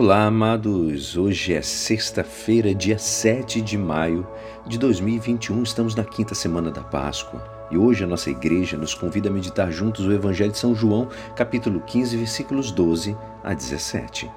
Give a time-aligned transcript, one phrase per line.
[0.00, 1.16] Olá, amados.
[1.16, 4.24] Hoje é sexta-feira, dia 7 de maio
[4.64, 5.60] de 2021.
[5.64, 7.42] Estamos na quinta semana da Páscoa.
[7.68, 11.08] E hoje a nossa igreja nos convida a meditar juntos o Evangelho de São João,
[11.34, 14.30] capítulo 15, versículos 12 a 17.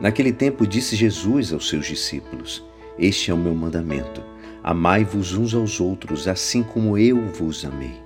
[0.00, 2.64] Naquele tempo disse Jesus aos seus discípulos:
[2.96, 4.22] Este é o meu mandamento:
[4.62, 8.00] amai-vos uns aos outros, assim como eu vos amei.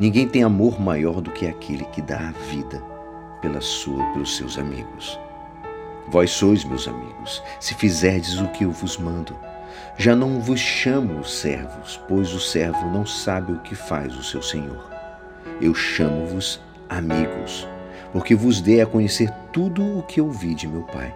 [0.00, 2.93] Ninguém tem amor maior do que aquele que dá a vida
[3.44, 5.20] pela sua, pelos seus amigos.
[6.08, 9.36] Vós sois meus amigos, se fizerdes o que eu vos mando.
[9.98, 14.40] Já não vos chamo servos, pois o servo não sabe o que faz o seu
[14.40, 14.90] senhor.
[15.60, 17.68] Eu chamo-vos amigos,
[18.12, 21.14] porque vos dei a conhecer tudo o que ouvi de meu Pai.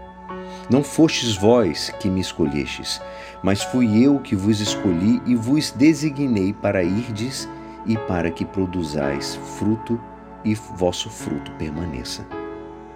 [0.69, 3.01] Não fostes vós que me escolhestes,
[3.43, 7.49] mas fui eu que vos escolhi e vos designei para irdes
[7.87, 9.99] e para que produzais fruto
[10.45, 12.27] e vosso fruto permaneça.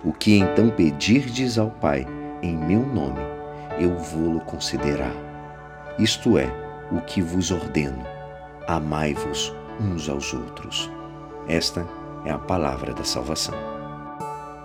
[0.04, 2.06] O que então pedirdes ao Pai
[2.42, 3.20] em meu nome,
[3.78, 5.14] eu vou-lo considerar.
[5.98, 6.48] Isto é,
[6.90, 8.04] o que vos ordeno:
[8.66, 10.90] amai-vos uns aos outros.
[11.46, 11.86] Esta
[12.24, 13.54] é a palavra da salvação.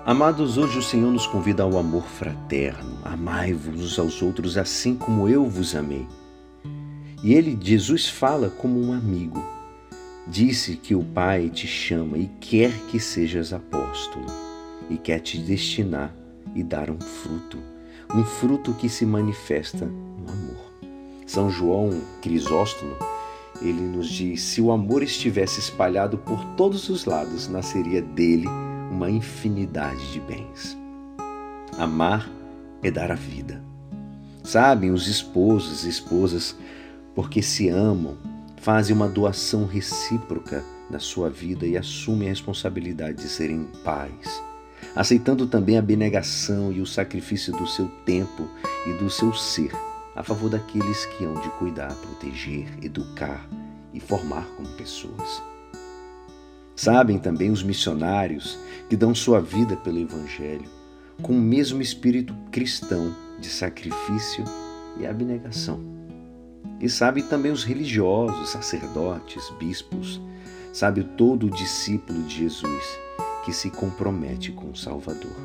[0.06, 2.98] Amados, hoje o Senhor nos convida ao amor fraterno.
[3.04, 6.08] Amai-vos uns aos outros assim como eu vos amei.
[7.22, 9.57] E ele, Jesus, fala como um amigo
[10.30, 14.26] Disse que o Pai te chama e quer que sejas apóstolo,
[14.90, 16.14] e quer te destinar
[16.54, 17.58] e dar um fruto,
[18.14, 20.68] um fruto que se manifesta no amor.
[21.26, 22.94] São João Crisóstomo,
[23.62, 28.48] ele nos diz: se o amor estivesse espalhado por todos os lados, nasceria dele
[28.92, 30.78] uma infinidade de bens.
[31.78, 32.30] Amar
[32.84, 33.62] é dar a vida.
[34.44, 36.56] Sabem os esposos e esposas,
[37.16, 38.18] porque se amam,
[38.58, 44.42] fazem uma doação recíproca da sua vida e assumem a responsabilidade de serem pais,
[44.96, 48.48] aceitando também a abnegação e o sacrifício do seu tempo
[48.86, 49.72] e do seu ser
[50.16, 53.48] a favor daqueles que hão de cuidar, proteger, educar
[53.94, 55.44] e formar como pessoas.
[56.76, 58.58] Sabem também os missionários
[58.90, 60.70] que dão sua vida pelo Evangelho
[61.22, 64.44] com o mesmo espírito cristão de sacrifício
[65.00, 65.97] e abnegação.
[66.80, 70.22] E sabe também os religiosos, sacerdotes, bispos,
[70.72, 73.00] sabe todo o discípulo de Jesus
[73.44, 75.36] que se compromete com o Salvador.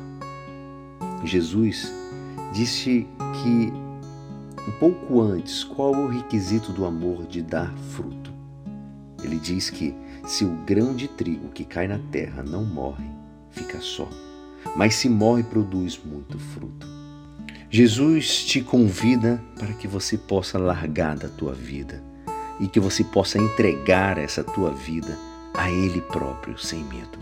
[1.23, 1.91] Jesus
[2.51, 3.07] disse
[3.41, 3.73] que
[4.67, 8.31] um pouco antes qual o requisito do amor de dar fruto.
[9.23, 9.95] Ele diz que
[10.25, 13.09] se o grão de trigo que cai na terra não morre,
[13.51, 14.07] fica só,
[14.75, 17.02] mas se morre, produz muito fruto.
[17.75, 22.03] Jesus te convida para que você possa largar da tua vida
[22.59, 25.17] e que você possa entregar essa tua vida
[25.55, 27.17] a Ele próprio sem medo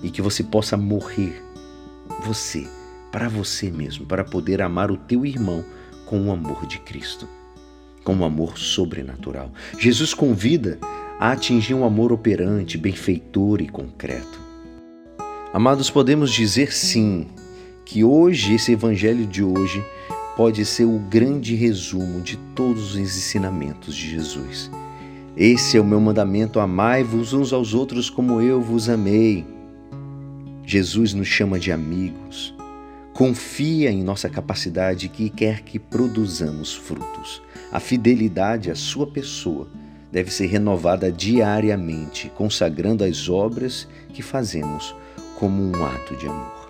[0.00, 1.42] e que você possa morrer
[2.22, 2.68] você
[3.10, 5.64] para você mesmo para poder amar o teu irmão
[6.06, 7.28] com o amor de Cristo,
[8.04, 9.50] com um amor sobrenatural.
[9.76, 10.78] Jesus convida
[11.18, 14.38] a atingir um amor operante, benfeitor e concreto.
[15.52, 17.26] Amados, podemos dizer sim
[17.90, 19.84] que hoje, esse evangelho de hoje,
[20.36, 24.70] pode ser o grande resumo de todos os ensinamentos de Jesus.
[25.36, 29.44] Esse é o meu mandamento: amai-vos uns aos outros como eu vos amei.
[30.64, 32.54] Jesus nos chama de amigos.
[33.12, 37.42] Confia em nossa capacidade que quer que produzamos frutos.
[37.72, 39.66] A fidelidade à sua pessoa
[40.12, 44.94] deve ser renovada diariamente, consagrando as obras que fazemos
[45.40, 46.69] como um ato de amor.